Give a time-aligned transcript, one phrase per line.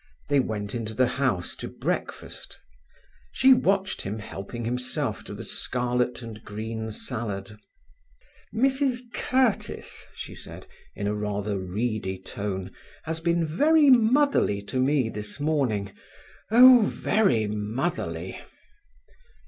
[0.29, 2.57] They went into the house to breakfast.
[3.31, 7.59] She watched him helping himself to the scarlet and green salad.
[8.51, 12.71] "Mrs Curtiss," she said, in rather reedy tone,
[13.03, 15.91] "has been very motherly to me this morning;
[16.49, 18.41] oh, very motherly!"